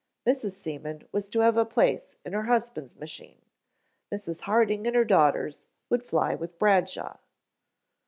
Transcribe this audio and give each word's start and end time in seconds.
Mrs. 0.25 0.53
Seaman 0.53 1.07
was 1.11 1.29
to 1.29 1.41
have 1.41 1.57
a 1.57 1.63
place 1.63 2.17
in 2.25 2.33
her 2.33 2.45
husband's 2.45 2.95
machine, 2.95 3.39
Mrs. 4.11 4.39
Harding 4.41 4.87
and 4.87 4.95
her 4.95 5.05
daughters 5.05 5.67
would 5.91 6.01
fly 6.01 6.33
with 6.33 6.57
Bradshaw. 6.57 7.17